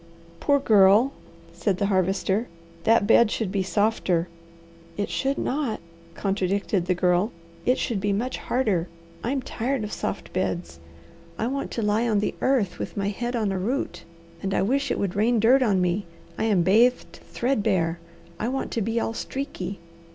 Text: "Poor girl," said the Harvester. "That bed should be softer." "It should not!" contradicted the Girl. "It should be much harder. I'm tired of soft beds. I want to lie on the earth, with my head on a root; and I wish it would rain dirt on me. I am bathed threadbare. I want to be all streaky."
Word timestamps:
"Poor 0.39 0.57
girl," 0.59 1.11
said 1.53 1.77
the 1.77 1.85
Harvester. 1.85 2.47
"That 2.85 3.05
bed 3.05 3.29
should 3.29 3.51
be 3.51 3.61
softer." 3.61 4.27
"It 4.97 5.11
should 5.11 5.37
not!" 5.37 5.79
contradicted 6.15 6.87
the 6.87 6.95
Girl. 6.95 7.31
"It 7.67 7.77
should 7.77 7.99
be 7.99 8.11
much 8.11 8.37
harder. 8.39 8.87
I'm 9.23 9.43
tired 9.43 9.83
of 9.83 9.93
soft 9.93 10.33
beds. 10.33 10.79
I 11.37 11.45
want 11.45 11.69
to 11.73 11.83
lie 11.83 12.09
on 12.09 12.17
the 12.17 12.33
earth, 12.41 12.79
with 12.79 12.97
my 12.97 13.09
head 13.09 13.35
on 13.35 13.51
a 13.51 13.59
root; 13.59 14.03
and 14.41 14.55
I 14.55 14.63
wish 14.63 14.89
it 14.89 14.97
would 14.97 15.15
rain 15.15 15.39
dirt 15.39 15.61
on 15.61 15.79
me. 15.81 16.07
I 16.35 16.45
am 16.45 16.63
bathed 16.63 17.19
threadbare. 17.29 17.99
I 18.39 18.47
want 18.47 18.71
to 18.71 18.81
be 18.81 18.99
all 18.99 19.13
streaky." 19.13 19.77